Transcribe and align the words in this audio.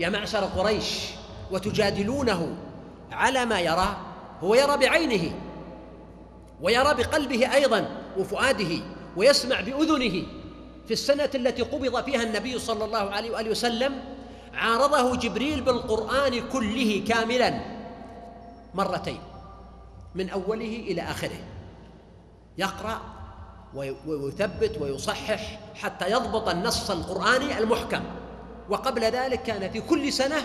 يا 0.00 0.08
معشر 0.08 0.44
قريش 0.44 1.04
وتجادلونه 1.50 2.56
على 3.12 3.44
ما 3.44 3.60
يرى 3.60 3.96
هو 4.42 4.54
يرى 4.54 4.76
بعينه 4.76 5.32
ويرى 6.60 6.94
بقلبه 6.94 7.54
أيضا 7.54 7.88
وفؤاده 8.18 8.82
ويسمع 9.16 9.60
بأذنه. 9.60 10.26
في 10.86 10.92
السنة 10.92 11.30
التي 11.34 11.62
قبض 11.62 12.04
فيها 12.04 12.22
النبي 12.22 12.58
صلى 12.58 12.84
الله 12.84 12.98
عليه 12.98 13.30
وآله 13.30 13.50
وسلم 13.50 14.04
عارضه 14.54 15.16
جبريل 15.16 15.60
بالقرآن 15.60 16.48
كله 16.48 17.04
كاملا 17.08 17.60
مرتين 18.74 19.20
من 20.14 20.30
أوله 20.30 20.84
إلى 20.88 21.02
آخره. 21.02 21.40
يقرأ 22.58 23.00
ويثبت 24.06 24.78
ويصحح 24.80 25.58
حتى 25.74 26.10
يضبط 26.10 26.48
النص 26.48 26.90
القرآني 26.90 27.58
المحكم. 27.58 28.02
وقبل 28.70 29.04
ذلك 29.04 29.42
كان 29.42 29.70
في 29.70 29.80
كل 29.80 30.12
سنة 30.12 30.36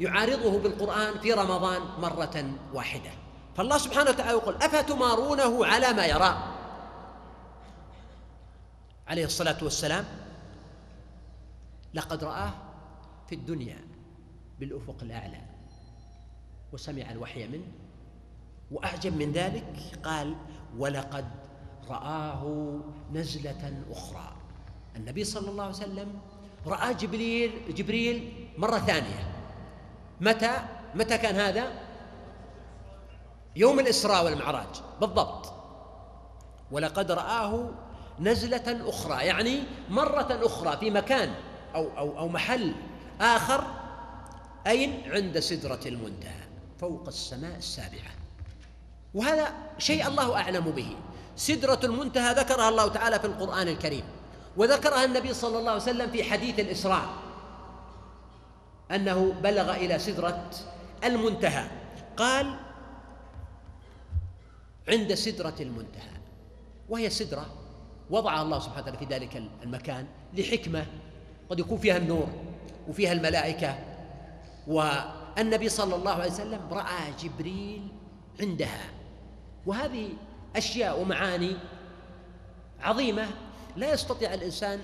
يعارضه 0.00 0.58
بالقرآن 0.58 1.18
في 1.18 1.32
رمضان 1.32 1.82
مرة 1.98 2.44
واحدة. 2.74 3.10
فالله 3.56 3.78
سبحانه 3.78 4.10
وتعالى 4.10 4.30
يقول 4.30 4.54
أفتمارونه 4.54 5.66
على 5.66 5.92
ما 5.92 6.06
يرى؟ 6.06 6.42
عليه 9.08 9.24
الصلاة 9.24 9.56
والسلام 9.62 10.04
لقد 11.94 12.24
رآه 12.24 12.52
في 13.28 13.34
الدنيا 13.34 13.84
بالأفق 14.58 14.96
الأعلى 15.02 15.40
وسمع 16.72 17.10
الوحي 17.10 17.48
منه 17.48 17.66
وأعجب 18.70 19.16
من 19.16 19.32
ذلك 19.32 19.64
قال 20.04 20.36
ولقد 20.78 21.24
رآه 21.88 22.80
نزلة 23.12 23.82
أخرى. 23.90 24.32
النبي 24.96 25.24
صلى 25.24 25.50
الله 25.50 25.64
عليه 25.64 25.74
وسلم 25.74 26.20
رأى 26.66 26.94
جبريل 26.94 27.74
جبريل 27.74 28.48
مرة 28.58 28.78
ثانية. 28.78 29.32
متى 30.20 30.52
متى 30.94 31.18
كان 31.18 31.36
هذا؟ 31.36 31.72
يوم 33.56 33.80
الإسراء 33.80 34.24
والمعراج. 34.24 34.82
بالضبط. 35.00 35.52
ولقد 36.70 37.12
رآه 37.12 37.70
نزلة 38.20 38.88
أخرى 38.88 39.24
يعني 39.26 39.62
مرة 39.90 40.38
أخرى 40.42 40.76
في 40.76 40.90
مكان 40.90 41.34
أو 41.74 41.98
أو 41.98 42.18
أو 42.18 42.28
محل 42.28 42.74
آخر 43.20 43.64
أين؟ 44.66 45.02
عند 45.12 45.38
سدرة 45.38 45.80
المنتهى 45.86 46.42
فوق 46.80 47.04
السماء 47.06 47.56
السابعة. 47.56 48.12
وهذا 49.14 49.52
شيء 49.78 50.06
الله 50.06 50.36
أعلم 50.36 50.70
به. 50.70 50.96
سدرة 51.36 51.80
المنتهى 51.84 52.34
ذكرها 52.34 52.68
الله 52.68 52.88
تعالى 52.88 53.18
في 53.18 53.24
القرآن 53.24 53.68
الكريم. 53.68 54.04
وذكرها 54.56 55.04
النبي 55.04 55.34
صلى 55.34 55.58
الله 55.58 55.70
عليه 55.70 55.82
وسلم 55.82 56.10
في 56.10 56.24
حديث 56.24 56.60
الإسراء 56.60 57.08
أنه 58.90 59.32
بلغ 59.42 59.74
إلى 59.74 59.98
سدرة 59.98 60.50
المنتهى. 61.04 61.66
قال 62.16 62.56
عند 64.88 65.14
سدرة 65.14 65.54
المنتهى. 65.60 66.12
وهي 66.88 67.10
سدرة 67.10 67.46
وضعها 68.10 68.42
الله 68.42 68.58
سبحانه 68.58 68.82
وتعالى 68.82 68.98
في 68.98 69.04
ذلك 69.14 69.42
المكان 69.62 70.06
لحكمة 70.34 70.86
قد 71.50 71.58
يكون 71.58 71.78
فيها 71.78 71.96
النور 71.96 72.28
وفيها 72.88 73.12
الملائكة. 73.12 73.78
والنبي 74.66 75.68
صلى 75.68 75.94
الله 75.96 76.12
عليه 76.12 76.32
وسلم 76.32 76.60
رأى 76.70 77.12
جبريل 77.22 77.88
عندها. 78.40 78.84
وهذه 79.66 80.08
أشياء 80.56 81.00
ومعاني 81.00 81.56
عظيمة 82.80 83.26
لا 83.76 83.92
يستطيع 83.92 84.34
الإنسان 84.34 84.80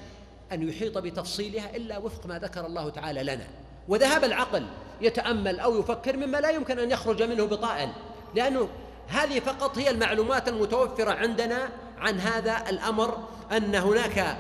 أن 0.53 0.69
يحيط 0.69 0.99
بتفصيلها 0.99 1.77
إلا 1.77 1.99
وفق 1.99 2.27
ما 2.27 2.39
ذكر 2.39 2.67
الله 2.67 2.91
تعالى 2.91 3.23
لنا. 3.23 3.47
وذهاب 3.89 4.25
العقل 4.25 4.67
يتأمل 5.01 5.61
أو 5.61 5.81
يفكر 5.81 6.17
مما 6.17 6.39
لا 6.41 6.51
يمكن 6.51 6.79
أن 6.79 6.91
يخرج 6.91 7.23
منه 7.23 7.45
بطائل 7.45 7.89
لأنه 8.35 8.69
هذه 9.09 9.41
فقط 9.41 9.79
هي 9.79 9.91
المعلومات 9.91 10.49
المتوفرة 10.49 11.11
عندنا 11.11 11.69
عن 11.99 12.21
هذا 12.21 12.71
الأمر 12.71 13.29
أن 13.53 13.75
هناك 13.75 14.37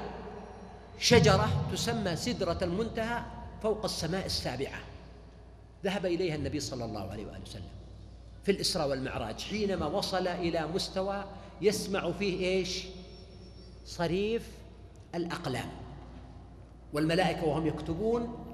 شجرة 0.98 1.48
تسمى 1.72 2.16
سدرة 2.16 2.58
المنتهى 2.62 3.22
فوق 3.62 3.84
السماء 3.84 4.26
السابعة. 4.26 4.80
ذهب 5.84 6.06
إليها 6.06 6.34
النبي 6.34 6.60
صلى 6.60 6.84
الله 6.84 7.10
عليه 7.10 7.26
وآله 7.26 7.42
وسلم 7.42 7.62
في 8.44 8.52
الإسراء 8.52 8.88
والمعراج. 8.88 9.40
حينما 9.40 9.86
وصل 9.86 10.28
إلى 10.28 10.66
مستوى 10.74 11.24
يسمع 11.62 12.12
فيه 12.12 12.46
إيش؟ 12.46 12.84
صريف 13.88 14.48
الأقلام. 15.14 15.68
والملائكة 16.92 17.44
وهم 17.44 17.66
يكتبون 17.66 18.44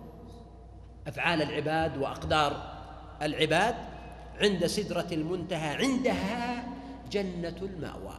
أفعال 1.07 1.43
العباد 1.43 1.97
وأقدار 1.97 2.75
العباد 3.23 3.75
عند 4.41 4.67
سدرة 4.67 5.07
المنتهى 5.13 5.69
عندها 5.69 6.65
جنة 7.11 7.57
المأوى. 7.63 8.15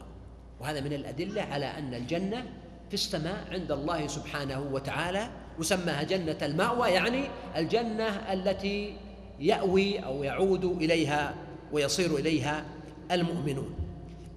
وهذا 0.59 0.81
من 0.81 0.93
الأدلة 0.93 1.41
على 1.41 1.65
أن 1.65 1.93
الجنة 1.93 2.45
في 2.87 2.93
السماء 2.93 3.47
عند 3.51 3.71
الله 3.71 4.07
سبحانه 4.07 4.59
وتعالى 4.71 5.29
وسماها 5.59 6.03
جنة 6.03 6.37
المأوى 6.41 6.89
يعني 6.89 7.23
الجنة 7.55 8.33
التي 8.33 8.97
يأوي 9.39 9.99
أو 9.99 10.23
يعود 10.23 10.65
إليها 10.65 11.35
ويصير 11.71 12.15
إليها 12.15 12.65
المؤمنون. 13.11 13.75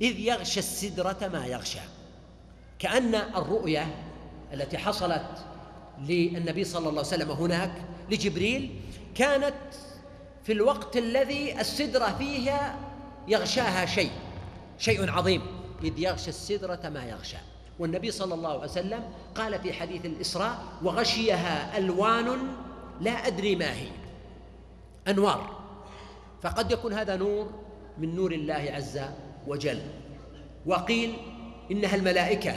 إذ 0.01 0.19
يغشى 0.19 0.61
السدرة 0.61 1.31
ما 1.33 1.47
يغشى. 1.47 1.98
كأن 2.79 3.15
الرؤية 3.15 3.95
التي 4.53 4.79
حصلت 4.79 5.47
للنبي 5.99 6.65
صلى 6.65 6.79
الله 6.79 6.91
عليه 6.91 7.01
وسلم 7.01 7.31
هناك 7.31 7.73
لجبريل 8.11 8.81
كانت 9.15 9.55
في 10.45 10.53
الوقت 10.53 10.97
الذي 10.97 11.61
السدرة 11.61 12.15
فيها 12.19 12.77
يغشاها 13.29 13.87
شيء 13.87 14.11
شيء 14.79 15.11
عظيم 15.11 15.43
إذ 15.85 15.99
يغشى 15.99 16.29
السدرة 16.29 16.89
ما 16.89 17.05
يغشى. 17.05 17.37
والنبي 17.79 18.11
صلى 18.11 18.35
الله 18.35 18.49
عليه 18.49 18.61
وسلم 18.61 19.03
قال 19.35 19.59
في 19.59 19.73
حديث 19.73 20.05
الإسراء 20.05 20.59
وغشيها 20.83 21.79
ألوان 21.79 22.39
لا 23.01 23.27
أدري 23.27 23.57
ما 23.57 23.73
هي. 23.73 23.89
أنوار. 25.09 25.59
فقد 26.43 26.71
يكون 26.71 26.93
هذا 26.93 27.17
نور 27.17 27.51
من 27.99 28.17
نور 28.17 28.33
الله 28.33 28.71
عز 28.75 29.01
وجل. 29.47 29.81
وقيل 30.67 31.17
إنها 31.71 31.95
الملائكة 31.95 32.55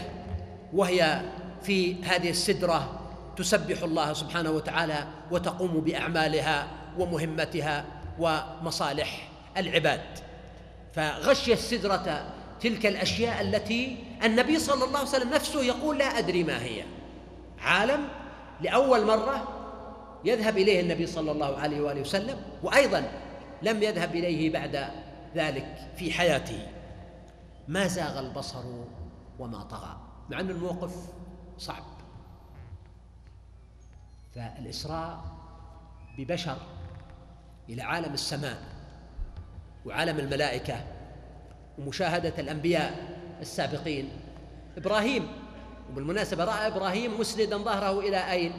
وهي 0.73 1.21
في 1.63 2.03
هذه 2.03 2.29
السدرة 2.29 2.99
تسبح 3.37 3.83
الله 3.83 4.13
سبحانه 4.13 4.51
وتعالى 4.51 5.07
وتقوم 5.31 5.81
بأعمالها 5.81 6.67
ومهمتها 6.97 7.85
ومصالح 8.19 9.29
العباد. 9.57 10.01
فغشي 10.93 11.53
السدرة 11.53 12.25
تلك 12.61 12.85
الأشياء 12.85 13.41
التي 13.41 13.97
النبي 14.23 14.59
صلى 14.59 14.85
الله 14.85 14.99
عليه 14.99 15.09
وسلم 15.09 15.29
نفسه 15.29 15.63
يقول 15.63 15.97
لا 15.97 16.05
أدري 16.05 16.43
ما 16.43 16.63
هي. 16.63 16.83
عالم 17.59 18.07
لأول 18.61 19.05
مرة 19.05 19.47
يذهب 20.25 20.57
إليه 20.57 20.81
النبي 20.81 21.07
صلى 21.07 21.31
الله 21.31 21.57
عليه 21.57 21.81
وآله 21.81 22.01
وسلم 22.01 22.37
وأيضا 22.63 23.11
لم 23.61 23.83
يذهب 23.83 24.15
إليه 24.15 24.49
بعد 24.49 24.87
ذلك 25.35 25.75
في 25.97 26.11
حياته. 26.11 26.67
ما 27.67 27.87
زاغ 27.87 28.19
البصر 28.19 28.63
وما 29.41 29.63
طغى 29.63 29.97
مع 30.29 30.39
أن 30.39 30.49
الموقف 30.49 30.95
صعب. 31.57 31.83
فالإسراء 34.35 35.23
ببشر 36.17 36.57
إلى 37.69 37.81
عالم 37.81 38.13
السماء 38.13 38.63
وعالم 39.85 40.19
الملائكة 40.19 40.85
ومشاهدة 41.77 42.33
الأنبياء 42.39 43.17
السابقين. 43.41 44.09
إبراهيم 44.77 45.27
وبالمناسبة 45.91 46.43
رأى 46.43 46.67
إبراهيم 46.67 47.19
مسندا 47.19 47.57
ظهره 47.57 47.99
إلى 47.99 48.31
أين؟ 48.31 48.53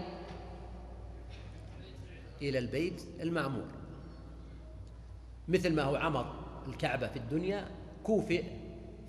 إلى 2.43 2.59
البيت 2.59 3.03
المعمور. 3.21 3.67
مثل 5.49 5.75
ما 5.75 5.83
هو 5.83 5.97
عمر 5.97 6.35
الكعبة 6.69 7.09
في 7.09 7.19
الدنيا 7.19 7.71
كوفئ 8.05 8.45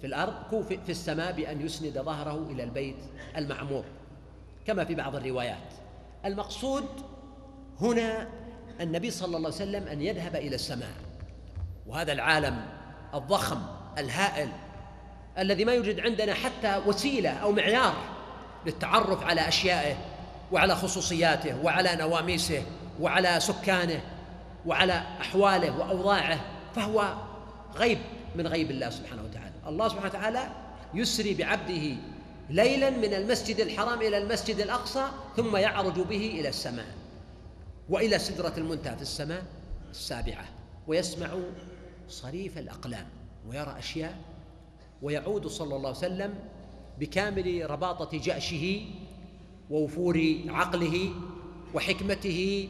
في 0.04 0.08
الأرض 0.08 0.34
كوفئ 0.50 0.80
في 0.86 0.92
السماء 0.92 1.32
بأن 1.32 1.66
يسند 1.66 2.02
ظهره 2.02 2.48
إلى 2.52 2.64
البيت 2.64 2.96
المعمور 3.38 3.84
كما 4.68 4.86
في 4.86 4.96
بعض 4.96 5.16
الروايات. 5.16 5.74
المقصود 6.26 6.86
هنا 7.82 8.28
النبي 8.82 9.12
صلى 9.12 9.28
الله 9.28 9.38
عليه 9.38 9.48
وسلم 9.48 9.88
أن 9.88 10.02
يذهب 10.02 10.36
إلى 10.36 10.56
السماء 10.56 10.94
وهذا 11.88 12.14
العالم 12.14 12.66
الضخم 13.14 13.62
الهائل 13.98 14.50
الذي 15.38 15.66
ما 15.66 15.74
يوجد 15.74 16.00
عندنا 16.00 16.34
حتى 16.34 16.82
وسيلة 16.86 17.30
أو 17.30 17.52
معيار 17.52 17.96
للتعرف 18.66 19.24
على 19.24 19.48
أشيائه 19.48 19.96
وعلى 20.52 20.76
خصوصياته 20.76 21.66
وعلى 21.66 21.96
نواميسه 21.96 22.64
وعلى 23.00 23.40
سكانه 23.40 24.02
وعلى 24.66 25.04
أحواله 25.22 25.80
وأوضاعه 25.80 26.40
فهو 26.76 27.14
غيب 27.76 28.00
من 28.36 28.48
غيب 28.48 28.72
الله 28.72 28.90
سبحانه 28.90 29.24
وتعالى. 29.24 29.53
الله 29.68 29.88
سبحانه 29.88 30.10
وتعالى 30.10 30.50
يسري 30.94 31.34
بعبده 31.34 31.96
ليلا 32.50 32.90
من 32.90 33.14
المسجد 33.14 33.60
الحرام 33.60 34.02
إلى 34.02 34.18
المسجد 34.18 34.60
الأقصى 34.60 35.06
ثم 35.38 35.56
يعرج 35.58 36.00
به 36.00 36.40
إلى 36.40 36.50
السماء 36.50 36.96
وإلى 37.90 38.20
سدرة 38.20 38.54
المنتهى 38.58 38.96
في 38.96 39.02
السماء 39.02 39.44
السابعة 39.92 40.46
ويسمع 40.88 41.38
صريف 42.10 42.58
الأقلام 42.58 43.08
ويرى 43.48 43.76
أشياء 43.78 44.18
ويعود 45.02 45.48
صلى 45.48 45.76
الله 45.76 45.88
عليه 45.88 45.98
وسلم 45.98 46.34
بكامل 47.00 47.70
رباطة 47.70 48.18
جأشه 48.18 48.86
ووفور 49.70 50.36
عقله 50.48 51.10
وحكمته 51.74 52.70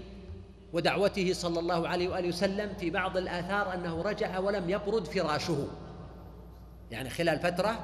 ودعوته 0.73 1.33
صلى 1.33 1.59
الله 1.59 1.87
عليه 1.87 2.09
وآله 2.09 2.27
وسلم 2.27 2.73
في 2.79 2.89
بعض 2.89 3.17
الآثار 3.17 3.73
أنه 3.73 4.01
رجع 4.01 4.39
ولم 4.39 4.69
يبرد 4.69 5.07
فراشه. 5.07 5.67
يعني 6.93 7.09
خلال 7.09 7.39
فترة 7.39 7.79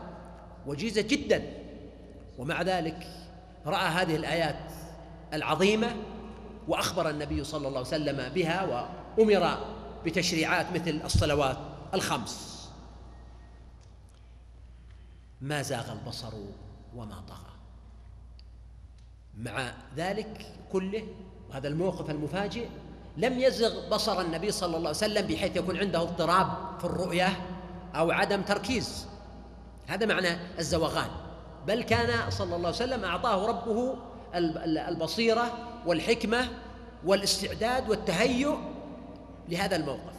وجيزة 0.65 1.01
جدا. 1.01 1.43
ومع 2.37 2.61
ذلك 2.61 3.07
رأى 3.65 3.87
هذه 3.87 4.15
الآيات 4.15 4.71
العظيمة 5.33 5.95
وأخبر 6.67 7.09
النبي 7.09 7.43
صلى 7.43 7.67
الله 7.67 7.77
عليه 7.77 7.87
وسلم 7.87 8.29
بها 8.29 8.63
وأمر 9.17 9.57
بتشريعات 10.05 10.65
مثل 10.71 11.01
الصلوات 11.05 11.57
الخمس. 11.93 12.59
ما 15.41 15.61
زاغ 15.61 15.91
البصر 15.91 16.33
وما 16.95 17.21
طغى. 17.27 17.49
مع 19.37 19.71
ذلك 19.97 20.45
كله 20.71 21.07
وهذا 21.49 21.67
الموقف 21.67 22.09
المفاجئ 22.09 22.67
لم 23.17 23.39
يزغ 23.39 23.89
بصر 23.89 24.21
النبي 24.21 24.51
صلى 24.51 24.67
الله 24.67 24.87
عليه 24.87 24.89
وسلم 24.89 25.27
بحيث 25.27 25.55
يكون 25.55 25.77
عنده 25.77 26.01
اضطراب 26.01 26.47
في 26.79 26.85
الرؤية 26.85 27.48
أو 27.95 28.11
عدم 28.11 28.41
تركيز. 28.41 29.07
هذا 29.87 30.05
معنى 30.05 30.37
الزوغان. 30.59 31.09
بل 31.67 31.83
كان 31.83 32.31
صلى 32.31 32.55
الله 32.55 32.67
عليه 32.67 32.77
وسلم 32.77 33.05
أعطاه 33.05 33.47
ربه 33.47 33.95
البصيرة 34.65 35.51
والحكمة 35.85 36.47
والاستعداد 37.05 37.89
والتهيؤ 37.89 38.57
لهذا 39.49 39.75
الموقف. 39.75 40.13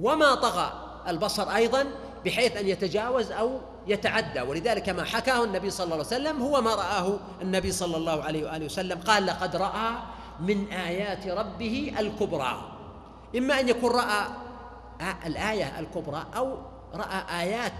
وما 0.00 0.34
طغى 0.34 0.72
البصر 1.08 1.50
أيضا 1.50 1.84
بحيث 2.24 2.56
أن 2.56 2.68
يتجاوز 2.68 3.32
أو 3.32 3.60
يتعدى. 3.86 4.40
ولذلك 4.40 4.88
ما 4.88 5.04
حكاه 5.04 5.44
النبي 5.44 5.70
صلى 5.70 5.84
الله 5.84 5.96
عليه 5.96 6.06
وسلم 6.06 6.42
هو 6.42 6.60
ما 6.60 6.74
رآه 6.74 7.18
النبي 7.42 7.72
صلى 7.72 7.96
الله 7.96 8.24
عليه 8.24 8.44
وآله 8.44 8.64
وسلم 8.64 8.98
قال 8.98 9.26
لقد 9.26 9.56
رأى 9.56 9.94
من 10.40 10.72
آيات 10.72 11.26
ربه 11.26 11.94
الكبرى. 11.98 12.72
إما 13.36 13.60
أن 13.60 13.68
يكون 13.68 13.90
رأى 13.90 14.26
الآية 15.26 15.78
الكبرى 15.78 16.26
أو 16.36 16.58
رأى 16.94 17.42
آيات 17.42 17.72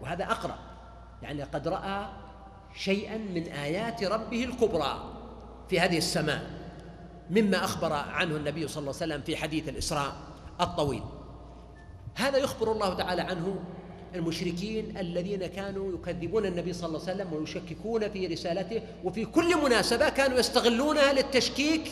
وهذا 0.00 0.24
أقرب 0.24 0.58
يعني 1.22 1.42
قد 1.42 1.68
رأى 1.68 2.06
شيئا 2.74 3.16
من 3.16 3.42
آيات 3.48 4.04
ربه 4.04 4.44
الكبرى 4.44 5.12
في 5.70 5.80
هذه 5.80 5.98
السماء 5.98 6.50
مما 7.30 7.64
أخبر 7.64 7.92
عنه 7.92 8.36
النبي 8.36 8.68
صلى 8.68 8.80
الله 8.80 8.94
عليه 9.00 9.12
وسلم 9.14 9.22
في 9.22 9.36
حديث 9.36 9.68
الإسراء 9.68 10.12
الطويل. 10.60 11.02
هذا 12.14 12.38
يخبر 12.38 12.72
الله 12.72 12.94
تعالى 12.94 13.22
عنه 13.22 13.56
المشركين 14.14 14.96
الذين 14.96 15.46
كانوا 15.46 15.92
يكذبون 15.92 16.46
النبي 16.46 16.72
صلى 16.72 16.88
الله 16.88 17.00
عليه 17.00 17.14
وسلم 17.14 17.32
ويشككون 17.32 18.10
في 18.10 18.26
رسالته 18.26 18.82
وفي 19.04 19.24
كل 19.24 19.62
مناسبة 19.62 20.08
كانوا 20.08 20.38
يستغلونها 20.38 21.12
للتشكيك 21.12 21.90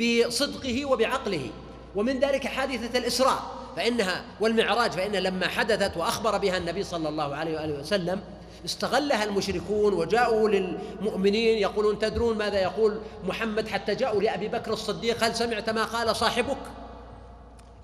بصدقه 0.00 0.84
وبعقله. 0.84 1.50
ومن 1.96 2.20
ذلك 2.20 2.46
حادثة 2.46 2.98
الإسراء. 2.98 3.61
فإنها 3.76 4.24
والمعراج 4.40 4.90
فإن 4.90 5.12
لما 5.12 5.48
حدثت 5.48 5.96
وأخبر 5.96 6.38
بها 6.38 6.56
النبي 6.56 6.82
صلى 6.82 7.08
الله 7.08 7.34
عليه 7.34 7.60
وآله 7.60 7.80
وسلم 7.80 8.20
استغلها 8.64 9.24
المشركون 9.24 9.92
وجاءوا 9.92 10.48
للمؤمنين 10.48 11.58
يقولون 11.58 11.98
تدرون 11.98 12.38
ماذا 12.38 12.60
يقول 12.60 13.00
محمد 13.24 13.68
حتى 13.68 13.94
جاءوا 13.94 14.22
لأبي 14.22 14.48
بكر 14.48 14.72
الصديق 14.72 15.24
هل 15.24 15.34
سمعت 15.34 15.70
ما 15.70 15.84
قال 15.84 16.16
صاحبك؟ 16.16 16.58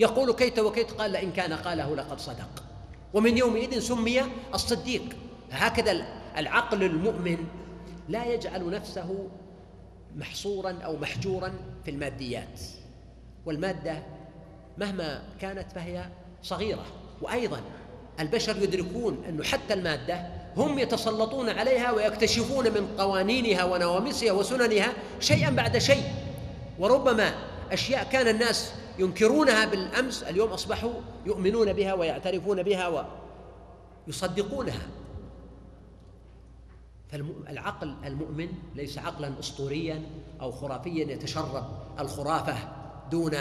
يقول 0.00 0.32
كيت 0.32 0.58
وكيت؟ 0.58 0.90
قال 0.90 1.10
لئن 1.10 1.32
كان 1.32 1.52
قاله 1.52 1.96
لقد 1.96 2.20
صدق. 2.20 2.62
ومن 3.14 3.38
يومئذ 3.38 3.78
سمي 3.78 4.22
الصديق. 4.54 5.02
هكذا 5.50 6.06
العقل 6.36 6.82
المؤمن 6.82 7.38
لا 8.08 8.24
يجعل 8.24 8.70
نفسه 8.70 9.28
محصورا 10.16 10.78
أو 10.84 10.96
محجورا 10.96 11.52
في 11.84 11.90
الماديات. 11.90 12.60
والمادة 13.46 14.02
مهما 14.78 15.22
كانت 15.40 15.72
فهي 15.72 16.04
صغيرة. 16.42 16.84
وأيضا 17.22 17.60
البشر 18.20 18.62
يدركون 18.62 19.24
أنه 19.28 19.44
حتى 19.44 19.74
المادة 19.74 20.26
هم 20.56 20.78
يتسلطون 20.78 21.48
عليها 21.48 21.92
ويكتشفون 21.92 22.64
من 22.64 22.88
قوانينها 22.98 23.64
ونواميسها 23.64 24.32
وسننها 24.32 24.92
شيئا 25.20 25.50
بعد 25.50 25.78
شيء. 25.78 26.02
وربما 26.78 27.34
أشياء 27.72 28.04
كان 28.04 28.28
الناس 28.28 28.72
ينكرونها 28.98 29.64
بالأمس 29.64 30.22
اليوم 30.22 30.50
أصبحوا 30.50 30.92
يؤمنون 31.26 31.72
بها 31.72 31.94
ويعترفون 31.94 32.62
بها 32.62 33.06
ويصدقونها. 34.06 34.82
فالعقل 37.08 37.94
المؤمن 38.04 38.48
ليس 38.74 38.98
عقلا 38.98 39.32
اسطوريا 39.40 40.02
أو 40.40 40.52
خرافيا 40.52 41.12
يتشرب 41.12 41.64
الخرافة 41.98 42.56
دون 43.10 43.34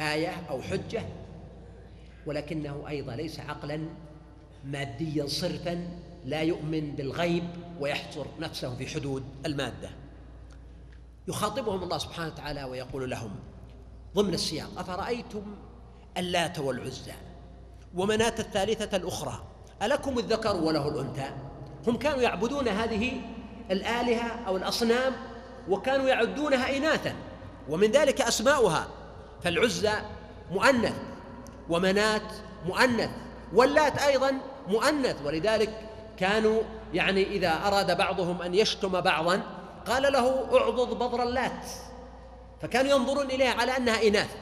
آية 0.00 0.32
أو 0.50 0.62
حجة 0.62 1.02
ولكنه 2.26 2.84
أيضا 2.88 3.16
ليس 3.16 3.40
عقلا 3.40 3.80
ماديا 4.64 5.26
صرفا 5.26 5.88
لا 6.24 6.42
يؤمن 6.42 6.92
بالغيب 6.92 7.44
ويحصر 7.80 8.26
نفسه 8.40 8.76
في 8.76 8.86
حدود 8.86 9.24
المادة. 9.46 9.90
يخاطبهم 11.28 11.82
الله 11.82 11.98
سبحانه 11.98 12.32
وتعالى 12.32 12.64
ويقول 12.64 13.10
لهم 13.10 13.30
ضمن 14.14 14.34
السياق 14.34 14.78
أفرأيتم 14.78 15.56
اللات 16.16 16.58
والعزى 16.58 17.12
ومناة 17.94 18.34
الثالثة 18.38 18.96
الأخرى؟ 18.96 19.44
ألكم 19.82 20.18
الذكر 20.18 20.56
وله 20.56 20.88
الأنثى؟ 20.88 21.30
هم 21.86 21.96
كانوا 21.96 22.22
يعبدون 22.22 22.68
هذه 22.68 23.20
الآلهة 23.70 24.46
أو 24.46 24.56
الأصنام 24.56 25.12
وكانوا 25.68 26.08
يعدونها 26.08 26.76
إناثا 26.76 27.14
ومن 27.68 27.90
ذلك 27.90 28.20
أسماؤها. 28.20 28.88
فالعزى 29.42 29.92
مؤنث 30.52 30.94
ومناة 31.68 32.30
مؤنث 32.66 33.10
واللات 33.52 33.98
أيضا 33.98 34.38
مؤنث 34.68 35.16
ولذلك 35.24 35.70
كانوا 36.16 36.62
يعني 36.94 37.22
إذا 37.22 37.66
أراد 37.66 37.96
بعضهم 37.96 38.42
أن 38.42 38.54
يشتم 38.54 39.00
بعضا 39.00 39.42
قال 39.86 40.12
له 40.12 40.56
اعضض 40.58 40.94
بضر 40.94 41.22
اللات 41.22 41.66
فكانوا 42.62 42.90
ينظرون 42.90 43.30
إليها 43.30 43.54
على 43.54 43.76
أنها 43.76 44.08
إناث 44.08 44.36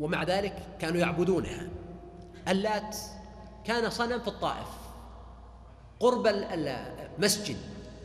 ومع 0.00 0.22
ذلك 0.22 0.56
كانوا 0.80 1.00
يعبدونها 1.00 1.68
اللات 2.48 2.96
كان 3.64 3.90
صنم 3.90 4.20
في 4.20 4.28
الطائف 4.28 4.68
قرب 6.00 6.26
المسجد 6.26 7.56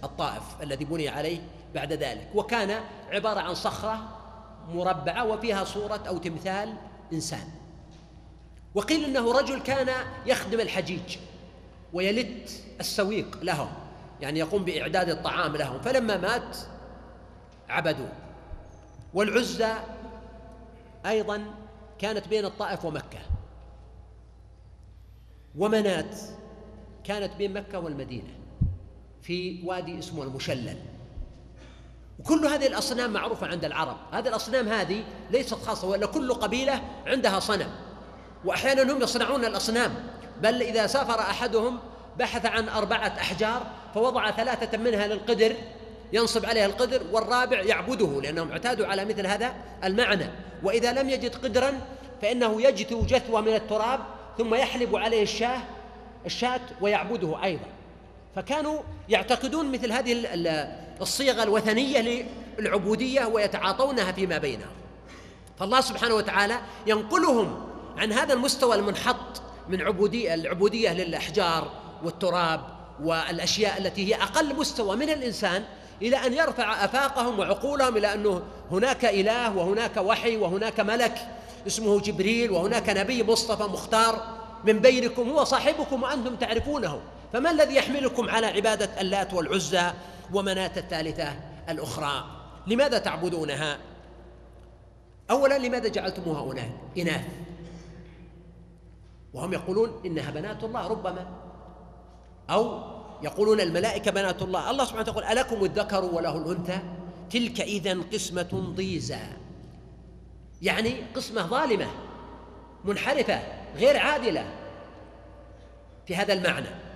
الطائف 0.04 0.44
الذي 0.62 0.86
بني 0.86 1.10
عليه 1.10 1.40
بعد 1.76 1.94
ذلك 1.94 2.30
وكان 2.36 2.82
عبارة 3.12 3.40
عن 3.40 3.56
صخرة 3.56 4.17
مربعة 4.74 5.26
وفيها 5.26 5.64
صورة 5.64 6.04
أو 6.08 6.18
تمثال 6.18 6.74
إنسان. 7.14 7.48
وقيل 8.76 9.06
إنه 9.06 9.32
رجل 9.32 9.60
كان 9.60 9.90
يخدم 10.26 10.60
الحجيج 10.60 11.18
ويلت 11.94 12.64
السويق 12.80 13.44
لهم 13.44 13.70
يعني 14.22 14.40
يقوم 14.40 14.66
بإعداد 14.66 15.10
الطعام 15.10 15.56
لهم. 15.56 15.82
فلما 15.82 16.18
مات 16.18 16.58
عبدوه. 17.70 18.12
والعزى 19.14 19.74
أيضا 21.06 21.46
كانت 22.00 22.28
بين 22.28 22.46
الطائف 22.46 22.86
ومكة. 22.86 23.20
ومنات 25.58 26.16
كانت 27.04 27.36
بين 27.36 27.54
مكة 27.54 27.80
والمدينة 27.80 28.30
في 29.22 29.64
وادي 29.66 30.00
اسمه 30.00 30.24
المشلل. 30.24 30.78
وكل 32.20 32.46
هذه 32.46 32.68
الأصنام 32.68 33.14
معروفة 33.14 33.48
عند 33.48 33.66
العرب. 33.66 33.98
هذه 34.12 34.28
الأصنام 34.28 34.68
هذه 34.68 35.04
ليست 35.32 35.54
خاصة 35.54 35.88
ولا 35.88 36.06
كل 36.06 36.34
قبيلة 36.34 36.82
عندها 37.08 37.40
صنم. 37.40 37.70
وأحيانا 38.46 38.94
هم 38.94 39.02
يصنعون 39.02 39.46
الأصنام 39.46 39.96
بل 40.42 40.62
إذا 40.62 40.88
سافر 40.88 41.20
أحدهم 41.20 41.80
بحث 42.20 42.46
عن 42.46 42.70
أربعة 42.70 43.08
أحجار 43.08 43.62
فوضع 43.94 44.32
ثلاثة 44.32 44.78
منها 44.78 45.08
للقدر 45.08 45.56
ينصب 46.14 46.46
عليها 46.46 46.66
القدر 46.66 47.02
والرابع 47.12 47.62
يعبده 47.62 48.22
لأنهم 48.22 48.52
اعتادوا 48.52 48.88
على 48.88 49.06
مثل 49.06 49.28
هذا 49.28 49.54
المعنى. 49.84 50.26
وإذا 50.64 50.94
لم 50.94 51.10
يجد 51.10 51.36
قدرا 51.36 51.74
فإنه 52.22 52.62
يجثو 52.62 53.02
جثوة 53.02 53.42
من 53.42 53.54
التراب 53.56 54.00
ثم 54.38 54.56
يحلب 54.56 54.96
عليه 54.96 55.24
الشاه 55.24 55.60
الشاة 56.26 56.62
ويعبده 56.82 57.44
أيضا. 57.44 57.77
فكانوا 58.38 58.82
يعتقدون 59.10 59.72
مثل 59.72 59.92
هذه 59.92 60.26
الصيغ 61.02 61.44
الوثنية 61.44 62.26
للعبودية 62.60 63.26
ويتعاطونها 63.26 64.12
فيما 64.12 64.38
بينهم. 64.38 64.72
فالله 65.60 65.82
سبحانه 65.82 66.16
وتعالى 66.16 66.58
ينقلهم 66.88 67.68
عن 67.98 68.12
هذا 68.12 68.34
المستوى 68.34 68.76
المنحط 68.76 69.42
من 69.70 69.82
عبودية 69.82 70.34
العبودية 70.34 70.94
للأحجار 70.94 71.72
والتراب 72.04 72.62
والأشياء 73.04 73.78
التي 73.78 74.08
هي 74.08 74.22
أقل 74.22 74.56
مستوى 74.56 74.96
من 74.96 75.10
الإنسان 75.10 75.64
إلى 76.02 76.16
أن 76.18 76.34
يرفع 76.34 76.86
أفاقهم 76.86 77.40
وعقولهم 77.40 77.98
إلى 77.98 78.14
أنه 78.14 78.42
هناك 78.72 79.06
إله 79.06 79.58
وهناك 79.58 79.98
وحي 79.98 80.38
وهناك 80.38 80.80
ملك 80.80 81.28
اسمه 81.68 82.00
جبريل 82.00 82.52
وهناك 82.52 82.90
نبي 82.90 83.24
مصطفى 83.24 83.64
مختار 83.64 84.38
من 84.64 84.80
بينكم 84.80 85.30
هو 85.30 85.44
صاحبكم 85.44 86.04
وأنتم 86.04 86.36
تعرفونه. 86.36 87.02
فما 87.34 87.52
الذي 87.52 87.76
يحملكم 87.76 88.30
على 88.30 88.48
عبادة 88.48 89.02
اللات 89.02 89.34
والعزى 89.34 89.92
ومناة 90.34 90.72
الثالثة 90.78 91.36
الأخرى؟ 91.70 92.24
لماذا 92.68 92.98
تعبدونها؟ 92.98 93.78
أولا 95.32 95.58
لماذا 95.58 95.88
جعلتموها 95.88 96.70
إناث؟ 96.98 97.26
وهم 99.34 99.54
يقولون 99.54 100.02
إنها 100.06 100.32
بنات 100.32 100.64
الله 100.64 100.88
ربما. 100.88 101.28
أو 102.50 102.82
يقولون 103.24 103.62
الملائكة 103.62 104.12
بنات 104.12 104.42
الله. 104.42 104.72
الله 104.72 104.86
سبحانه 104.86 105.02
وتعالى 105.02 105.40
يقول 105.40 105.40
ألكم 105.40 105.66
الذكر 105.66 106.06
وله 106.06 106.38
الأنثى؟ 106.38 106.80
تلك 107.30 107.62
إذا 107.62 107.98
قسمة 108.14 108.74
ضيزى. 108.76 109.20
يعني 110.62 110.96
قسمة 111.16 111.42
ظالمة 111.42 111.88
منحرفة 112.86 113.40
غير 113.76 113.98
عادلة. 113.98 114.46
في 116.06 116.16
هذا 116.16 116.34
المعنى. 116.34 116.87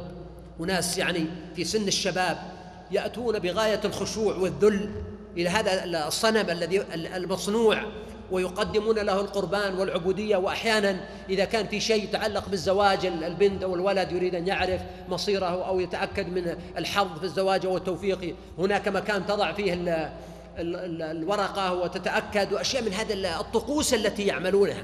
وناس 0.59 0.99
يعني 0.99 1.27
في 1.55 1.65
سن 1.65 1.89
الشباب 1.89 2.39
يأتون 2.91 3.39
بغاية 3.39 3.81
الخشوع 3.85 4.37
والذل 4.37 4.91
إلى 5.37 5.49
هذا 5.49 6.07
الصنم 6.07 6.51
الذي 6.51 6.83
المصنوع 6.95 7.83
ويقدمون 8.31 8.99
له 8.99 9.21
القربان 9.21 9.75
والعبودية 9.79 10.37
وأحيانا 10.37 11.01
إذا 11.31 11.45
كان 11.45 11.67
في 11.67 11.81
شيء 11.81 12.05
يتعلق 12.05 12.49
بالزواج 12.49 13.07
البنت 13.07 13.63
أو 13.63 13.75
الولد 13.75 14.13
يريد 14.13 14.35
أن 14.35 14.47
يعرف 14.47 14.81
مصيره 15.09 15.67
أو 15.69 15.81
يتأكد 15.81 16.29
من 16.29 16.57
الحظ 16.79 17.19
في 17.19 17.25
الزواج 17.25 17.67
أو 17.67 17.77
التوفيق. 17.77 18.35
هناك 18.59 18.89
مكان 18.89 19.27
تضع 19.27 19.53
فيه 19.53 19.79
الورقة 20.59 21.75
وتتأكد 21.75 22.53
وأشياء 22.53 22.83
من 22.83 22.93
هذه 22.93 23.41
الطقوس 23.41 23.95
التي 23.95 24.27
يعملونها. 24.27 24.83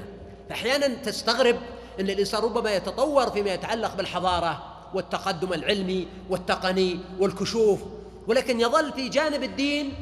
فأحيانا 0.49 0.87
تستغرب 0.87 1.55
أن 1.99 2.09
الإنسان 2.09 2.41
ربما 2.43 2.75
يتطور 2.75 3.29
فيما 3.29 3.53
يتعلق 3.53 3.95
بالحضارة 3.95 4.73
والتقدم 4.93 5.53
العلمي 5.53 6.07
والتقني 6.29 6.99
والكشوف 7.19 7.79
ولكن 8.27 8.59
يظل 8.59 8.93
في 8.93 9.09
جانب 9.09 9.43
الدين 9.43 9.93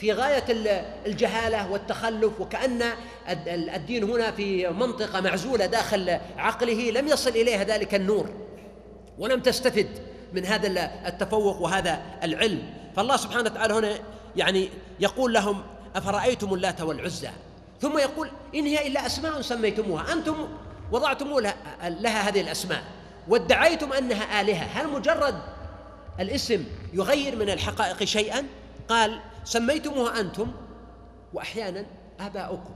في 0.00 0.12
غاية 0.12 0.44
الجهالة 1.06 1.70
والتخلف 1.70 2.40
وكأن 2.40 2.82
الدين 3.48 4.04
هنا 4.04 4.30
في 4.30 4.68
منطقة 4.68 5.20
معزولة 5.20 5.66
داخل 5.66 6.18
عقله 6.36 6.90
لم 6.90 7.08
يصل 7.08 7.30
إليها 7.30 7.64
ذلك 7.64 7.94
النور 7.94 8.30
ولم 9.18 9.40
تستفد 9.40 9.88
من 10.32 10.44
هذا 10.44 10.90
التفوق 11.06 11.60
وهذا 11.60 12.02
العلم. 12.22 12.62
فالله 12.96 13.16
سبحانه 13.16 13.50
وتعالى 13.50 13.74
هنا 13.74 13.98
يعني 14.36 14.68
يقول 15.00 15.32
لهم 15.32 15.62
أفرأيتم 15.96 16.54
اللات 16.54 16.80
والعزى؟ 16.80 17.30
ثم 17.80 17.98
يقول 17.98 18.30
إن 18.54 18.66
هي 18.66 18.86
إلا 18.86 19.06
أسماء 19.06 19.40
سميتموها. 19.40 20.12
أنتم 20.12 20.48
وضعتم 20.92 21.38
لها, 21.80 22.28
هذه 22.28 22.40
الأسماء 22.40 22.82
وادعيتم 23.28 23.92
أنها 23.92 24.40
آلهة. 24.40 24.64
هل 24.64 24.88
مجرد 24.88 25.34
الاسم 26.20 26.64
يغير 26.92 27.36
من 27.36 27.50
الحقائق 27.50 28.04
شيئا؟ 28.04 28.46
قال 28.88 29.20
سميتموها 29.44 30.20
أنتم 30.20 30.52
وأحيانا 31.32 31.86
آباؤكم. 32.20 32.74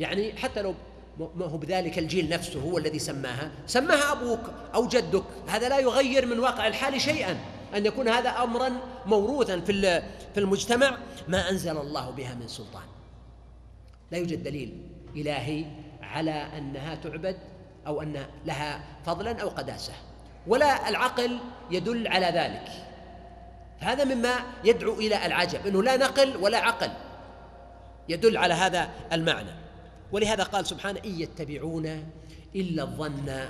يعني 0.00 0.32
حتى 0.32 0.62
لو 0.62 0.74
ما 1.18 1.46
هو 1.46 1.56
بذلك 1.56 1.98
الجيل 1.98 2.28
نفسه 2.28 2.60
هو 2.60 2.78
الذي 2.78 2.98
سماها 2.98 3.50
سماها 3.66 4.12
أبوك 4.12 4.40
أو 4.74 4.88
جدك. 4.88 5.24
هذا 5.48 5.68
لا 5.68 5.78
يغير 5.78 6.26
من 6.26 6.38
واقع 6.38 6.66
الحال 6.66 7.00
شيئا. 7.00 7.36
أن 7.74 7.86
يكون 7.86 8.08
هذا 8.08 8.30
أمرا 8.30 8.70
موروثا 9.06 9.60
في 9.60 10.02
في 10.34 10.40
المجتمع. 10.40 10.98
ما 11.28 11.50
أنزل 11.50 11.78
الله 11.78 12.10
بها 12.10 12.34
من 12.34 12.48
سلطان. 12.48 12.82
لا 14.10 14.18
يوجد 14.18 14.42
دليل 14.42 14.88
إلهي 15.16 15.64
على 16.02 16.30
أنها 16.30 16.94
تعبد 16.94 17.36
أو 17.86 18.02
أن 18.02 18.26
لها 18.46 18.84
فضلا 19.06 19.42
أو 19.42 19.48
قداسة. 19.48 19.92
ولا 20.46 20.88
العقل 20.88 21.38
يدل 21.70 22.08
على 22.08 22.26
ذلك. 22.26 22.83
هذا 23.78 24.04
مما 24.04 24.34
يدعو 24.64 24.94
إلى 24.94 25.26
العجب 25.26 25.66
أنه 25.66 25.82
لا 25.82 25.96
نقل 25.96 26.36
ولا 26.36 26.58
عقل 26.58 26.90
يدل 28.08 28.36
على 28.36 28.54
هذا 28.54 28.90
المعنى. 29.12 29.50
ولهذا 30.12 30.42
قال 30.42 30.66
سبحانه 30.66 31.00
إن 31.04 31.20
يتبعون 31.20 32.04
إلا 32.56 32.82
الظن 32.82 33.48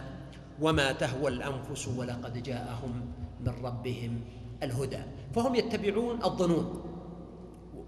وما 0.60 0.92
تهوى 0.92 1.28
الأنفس 1.28 1.88
ولقد 1.88 2.42
جاءهم 2.42 3.12
من 3.40 3.54
ربهم 3.64 4.20
الهدى. 4.62 5.02
فهم 5.34 5.54
يتبعون 5.54 6.24
الظنون 6.24 6.84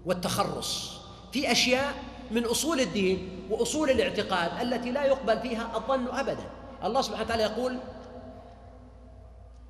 والتخرص 0.05 1.01
في 1.31 1.51
أشياء 1.51 1.93
من 2.31 2.45
أصول 2.45 2.79
الدين 2.79 3.29
وأصول 3.49 3.89
الاعتقاد 3.89 4.61
التي 4.61 4.91
لا 4.91 5.03
يقبل 5.03 5.39
فيها 5.39 5.71
الظن 5.75 6.07
أبدا. 6.07 6.49
الله 6.83 7.01
سبحانه 7.01 7.23
وتعالى 7.23 7.43
يقول 7.43 7.77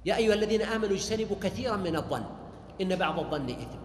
يا 0.05 0.15
أيها 0.15 0.33
الذين 0.33 0.61
آمنوا 0.61 0.95
اجتنبوا 0.95 1.35
كثيرا 1.41 1.75
من 1.75 1.95
الظن. 1.95 2.23
إن 2.81 2.95
بعض 2.95 3.19
الظن 3.19 3.49
إثم. 3.49 3.77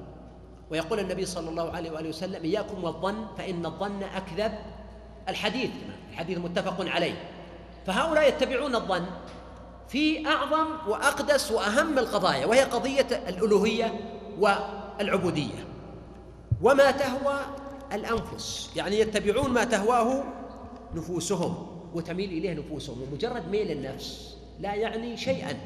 ويقول 0.70 1.00
النبي 1.00 1.26
صلى 1.26 1.50
الله 1.50 1.70
عليه 1.70 1.90
وآله 1.90 2.08
وسلم 2.08 2.42
إياكم 2.42 2.84
والظن 2.84 3.26
فإن 3.38 3.66
الظن 3.66 4.02
أكذب 4.02 4.52
الحديث 5.28 5.70
الحديث 6.10 6.38
متفق 6.38 6.88
عليه. 6.88 7.14
فهؤلاء 7.86 8.28
يتبعون 8.28 8.74
الظن 8.74 9.04
في 9.88 10.26
أعظم 10.26 10.66
وأقدس 10.88 11.52
وأهم 11.52 11.98
القضايا 11.98 12.46
وهي 12.46 12.62
قضية 12.62 13.06
الألوهية 13.28 14.00
والعبودية. 14.38 15.64
وما 16.62 16.90
تهوى 16.90 17.40
الأنفس 17.92 18.70
يعني 18.76 18.98
يتبعون 18.98 19.50
ما 19.50 19.64
تهواه 19.64 20.24
نفوسهم 20.94 21.66
وتميل 21.94 22.30
إليه 22.30 22.54
نفوسهم 22.54 23.02
ومجرد 23.02 23.48
ميل 23.50 23.70
النفس 23.70 24.36
لا 24.60 24.74
يعني 24.74 25.16
شيئا. 25.16 25.60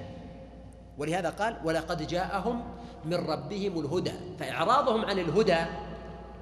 ولهذا 0.98 1.30
قال 1.30 1.56
ولقد 1.64 2.06
جاءهم 2.06 2.62
من 3.06 3.14
ربهم 3.14 3.80
الهدى 3.80 4.12
فإعراضهم 4.38 5.04
عن 5.04 5.18
الهدى 5.18 5.58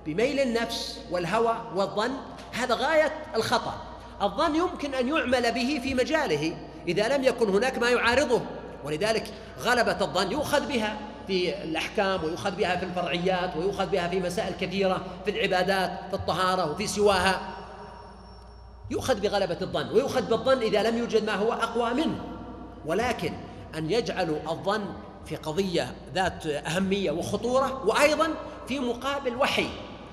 بميل 0.06 0.40
النفس 0.40 1.00
والهوى 1.10 1.56
والظن 1.74 2.10
هذا 2.52 2.74
غاية 2.74 3.12
الخطأ. 3.36 3.74
الظن 4.22 4.54
يمكن 4.54 4.94
أن 4.94 5.08
يعمل 5.08 5.52
به 5.52 5.80
في 5.82 5.94
مجاله 5.94 6.56
إذا 6.88 7.16
لم 7.16 7.24
يكن 7.24 7.48
هناك 7.48 7.78
ما 7.78 7.90
يعارضه 7.90 8.40
ولذلك 8.84 9.24
غلبة 9.60 10.00
الظن 10.00 10.32
يؤخذ 10.32 10.66
بها 10.68 10.96
في 11.26 11.64
الأحكام 11.64 12.24
ويؤخذ 12.24 12.50
بها 12.50 12.76
في 12.76 12.84
الفرعيات 12.84 13.56
ويؤخذ 13.56 13.86
بها 13.86 14.08
في 14.08 14.20
مسائل 14.20 14.54
كثيرة 14.60 15.04
في 15.24 15.30
العبادات 15.30 16.00
في 16.10 16.14
الطهارة 16.14 16.70
وفي 16.70 16.86
سواها. 16.86 17.40
يؤخذ 18.90 19.20
بغلبة 19.20 19.58
الظن 19.62 19.88
ويؤخذ 19.88 20.22
بالظن 20.30 20.58
إذا 20.58 20.90
لم 20.90 20.98
يوجد 20.98 21.24
ما 21.24 21.34
هو 21.34 21.52
أقوى 21.52 21.94
منه. 21.94 22.18
ولكن 22.86 23.32
أن 23.74 23.90
يجعلوا 23.90 24.38
الظن 24.48 24.84
في 25.26 25.36
قضية 25.36 25.94
ذات 26.14 26.46
أهمية 26.46 27.10
وخطورة 27.10 27.86
وأيضا 27.86 28.28
في 28.68 28.78
مقابل 28.78 29.36
وحي 29.36 29.68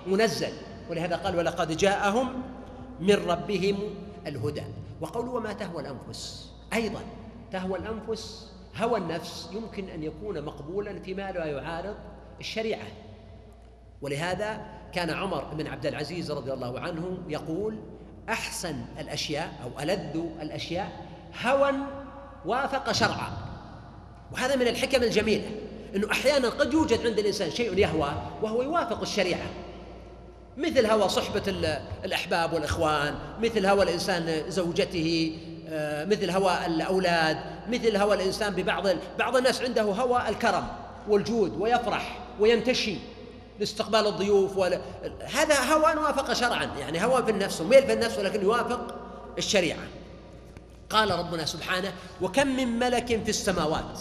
منزل. 0.07 0.53
ولهذا 0.89 1.15
قال 1.15 1.35
ولقد 1.35 1.77
جاءهم 1.77 2.43
من 2.99 3.15
ربهم 3.15 3.79
الهدى 4.27 4.63
وقول 5.01 5.27
وما 5.27 5.53
تهوى 5.53 5.81
الأنفس 5.81 6.51
أيضا 6.73 7.01
تهوى 7.51 7.79
الأنفس 7.79 8.51
هوى 8.75 8.99
النفس 8.99 9.49
يمكن 9.53 9.89
أن 9.89 10.03
يكون 10.03 10.41
مقبولا 10.41 10.99
فيما 10.99 11.31
لا 11.31 11.45
يعارض 11.45 11.95
الشريعة. 12.39 12.87
ولهذا 14.01 14.65
كان 14.93 15.09
عمر 15.09 15.43
بن 15.43 15.67
عبد 15.67 15.85
العزيز 15.85 16.31
رضي 16.31 16.53
الله 16.53 16.79
عنه 16.79 17.17
يقول 17.27 17.79
أحسن 18.29 18.75
الأشياء 18.99 19.53
أو 19.63 19.79
ألذ 19.79 20.17
الأشياء 20.41 20.91
هوى 21.45 21.71
وافق 22.45 22.91
شرعا 22.91 23.31
وهذا 24.33 24.55
من 24.55 24.67
الحكم 24.67 25.03
الجميلة 25.03 25.49
أنه 25.95 26.11
أحيانا 26.11 26.49
قد 26.49 26.73
يوجد 26.73 27.07
عند 27.07 27.19
الإنسان 27.19 27.51
شيء 27.51 27.77
يهوى 27.77 28.11
وهو 28.41 28.61
يوافق 28.61 29.01
الشريعة. 29.01 29.49
مثل 30.57 30.85
هوى 30.85 31.09
صحبة 31.09 31.43
الأحباب 32.05 32.53
والإخوان 32.53 33.15
مثل 33.41 33.65
هوى 33.65 33.83
الإنسان 33.83 34.43
زوجته 34.47 35.37
آه، 35.69 36.05
مثل 36.05 36.29
هوى 36.29 36.65
الأولاد 36.65 37.37
مثل 37.69 37.97
هوى 37.97 38.15
الإنسان 38.15 38.53
ببعض 38.53 38.87
بعض 39.19 39.37
الناس 39.37 39.61
عنده 39.61 39.81
هوى 39.81 40.29
الكرم 40.29 40.67
والجود 41.07 41.61
ويفرح 41.61 42.19
وينتشي 42.39 42.97
لاستقبال 43.59 44.07
الضيوف 44.07 44.57
ولا 44.57 44.81
هذا 45.33 45.73
هوى 45.73 45.95
وافق 45.95 46.33
شرعا 46.33 46.69
يعني 46.79 47.05
هوى 47.05 47.23
في 47.23 47.31
النفس 47.31 47.61
وميل 47.61 47.83
في 47.83 47.93
النفس 47.93 48.17
ولكن 48.17 48.41
يوافق 48.41 48.95
الشريعة. 49.37 49.83
قال 50.89 51.11
ربنا 51.11 51.45
سبحانه 51.45 51.93
وكم 52.21 52.47
من 52.47 52.79
ملك 52.79 53.05
في 53.05 53.29
السماوات؟ 53.29 53.99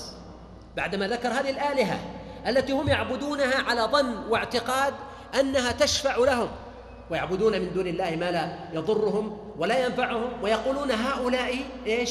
بعدما 0.76 1.08
ذكر 1.08 1.28
هذه 1.28 1.50
الآلهة 1.50 2.00
التي 2.46 2.72
هم 2.72 2.88
يعبدونها 2.88 3.62
على 3.62 3.80
ظن 3.80 4.16
واعتقاد 4.28 4.94
أنها 5.40 5.72
تشفع 5.72 6.16
لهم 6.16 6.48
ويعبدون 7.10 7.60
من 7.60 7.72
دون 7.72 7.86
الله 7.86 8.16
ما 8.16 8.30
لا 8.30 8.58
يضرهم 8.72 9.38
ولا 9.58 9.86
ينفعهم 9.86 10.42
ويقولون 10.42 10.90
هؤلاء 10.90 11.64
إيش؟ 11.86 12.10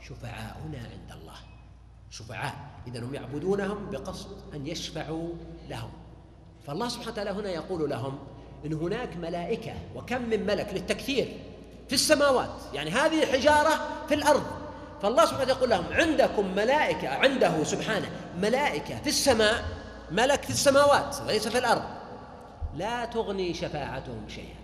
شفعاؤنا 0.00 0.78
عند 0.78 1.20
الله. 1.20 1.36
شفعاء. 2.10 2.54
إذا 2.86 3.00
هم 3.00 3.14
يعبدونهم 3.14 3.90
بقصد 3.90 4.54
أن 4.54 4.66
يشفعوا 4.66 5.28
لهم. 5.68 5.90
فالله 6.66 6.88
سبحانه 6.88 7.12
وتعالى 7.12 7.30
هنا 7.30 7.50
يقول 7.50 7.90
لهم 7.90 8.18
إن 8.66 8.72
هناك 8.72 9.16
ملائكة 9.16 9.72
وكم 9.96 10.22
من 10.22 10.46
ملك 10.46 10.68
للتكثير 10.72 11.36
في 11.88 11.94
السماوات 11.94 12.50
يعني 12.74 12.90
هذه 12.90 13.26
حجارة 13.26 13.70
في 14.08 14.14
الأرض 14.14 14.42
فالله 15.02 15.24
سبحانه 15.24 15.42
وتعالى 15.42 15.58
يقول 15.58 15.70
لهم 15.70 15.84
عندكم 15.90 16.54
ملائكة 16.54 17.08
عنده 17.08 17.64
سبحانه 17.64 18.10
ملائكة 18.38 18.96
في 19.00 19.06
السماء 19.06 19.64
ملك 20.10 20.42
في 20.42 20.50
السماوات 20.50 21.16
ليس 21.26 21.48
في 21.48 21.58
الأرض. 21.58 21.82
لا 22.76 23.04
تغني 23.04 23.54
شفاعتهم 23.54 24.28
شيئا. 24.28 24.60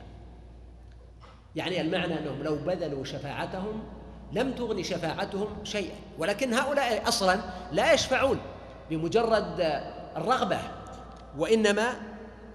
يعني 1.56 1.80
المعنى 1.80 2.18
أنهم 2.18 2.42
لو 2.42 2.56
بذلوا 2.56 3.04
شفاعتهم 3.04 3.82
لم 4.32 4.52
تغني 4.52 4.84
شفاعتهم 4.84 5.64
شيئا. 5.64 5.94
ولكن 6.18 6.54
هؤلاء 6.54 7.08
أصلا 7.08 7.40
لا 7.72 7.92
يشفعون 7.92 8.38
بمجرد 8.90 9.82
الرغبة 10.16 10.58
وإنما 11.38 11.88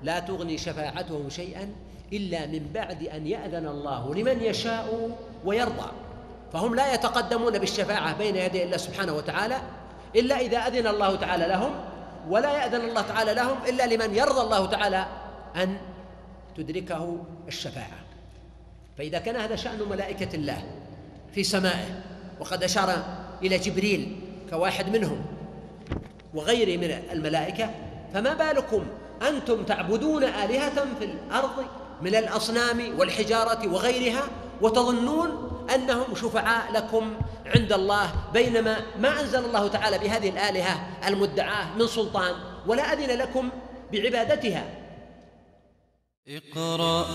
لا 0.03 0.19
تغني 0.19 0.57
شفاعتهم 0.57 1.29
شيئا 1.29 1.73
إلا 2.13 2.45
من 2.45 2.71
بعد 2.73 3.03
أن 3.03 3.27
يأذن 3.27 3.67
الله 3.67 4.15
لمن 4.15 4.43
يشاء 4.43 5.17
ويرضى. 5.45 5.91
فهم 6.53 6.75
لا 6.75 6.93
يتقدمون 6.93 7.59
بالشفاعة 7.59 8.17
بين 8.17 8.35
يدي 8.35 8.63
الله 8.63 8.77
سبحانه 8.77 9.13
وتعالى 9.13 9.61
إلا 10.15 10.39
إذا 10.39 10.57
أذن 10.57 10.87
الله 10.87 11.15
تعالى 11.15 11.47
لهم 11.47 11.71
ولا 12.29 12.51
يأذن 12.51 12.81
الله 12.81 13.01
تعالى 13.01 13.33
لهم 13.33 13.57
إلا 13.67 13.87
لمن 13.87 14.15
يرضى 14.15 14.41
الله 14.41 14.65
تعالى 14.65 15.05
أن 15.55 15.77
تدركه 16.57 17.17
الشفاعة. 17.47 18.01
فإذا 18.97 19.19
كان 19.19 19.35
هذا 19.35 19.55
شأن 19.55 19.79
ملائكة 19.89 20.35
الله 20.35 20.63
في 21.35 21.43
سمائه 21.43 22.01
وقد 22.39 22.63
أشار 22.63 23.03
إلى 23.43 23.57
جبريل 23.57 24.21
كواحد 24.49 24.89
منهم 24.89 25.25
وغيره 26.33 26.77
من 26.77 26.91
الملائكة 27.11 27.69
فما 28.13 28.33
بالكم 28.33 28.85
أنتم 29.27 29.63
تعبدون 29.63 30.23
آلهة 30.23 30.85
في 30.99 31.05
الأرض 31.05 31.65
من 32.01 32.15
الأصنام 32.15 32.99
والحجارة 32.99 33.73
وغيرها 33.73 34.23
وتظنون 34.61 35.50
أنهم 35.75 36.15
شفعاء 36.15 36.71
لكم 36.71 37.13
عند 37.55 37.73
الله 37.73 38.11
بينما 38.33 38.75
ما 38.99 39.21
أنزل 39.21 39.45
الله 39.45 39.67
تعالى 39.67 39.97
بهذه 39.97 40.29
الآلهة 40.29 40.87
المدعاة 41.07 41.65
من 41.79 41.87
سلطان 41.87 42.33
ولا 42.67 42.93
أذن 42.93 43.17
لكم 43.17 43.49
بعبادتها. 43.91 44.63
اقرأ 46.27 47.05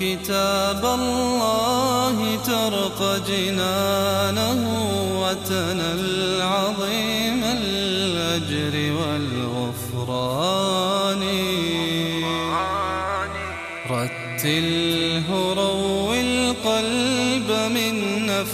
كتاب 0.00 0.84
الله 0.84 2.36
ترق 2.36 3.00
جنانه 3.28 4.60
وتنل 5.22 6.42
عظيم. 6.42 7.27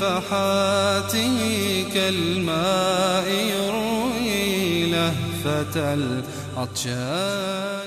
نفحاته 0.04 1.38
كالماء 1.94 3.28
يروي 3.28 4.86
لهفة 4.90 5.94
العطشان. 6.56 7.83